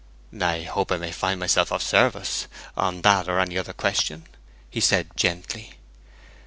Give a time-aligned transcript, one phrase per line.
[0.33, 4.25] 'I hope I may find myself of service, on that or any other question,'
[4.67, 5.73] he said gently.